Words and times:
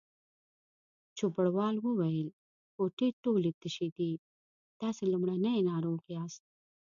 چوپړوال 1.17 1.75
وویل: 1.81 2.29
کوټې 2.75 3.09
ټولې 3.23 3.51
تشې 3.61 3.87
دي، 3.97 4.11
تاسې 4.81 5.03
لومړنی 5.13 5.57
ناروغ 5.69 5.99
یاست. 6.15 6.43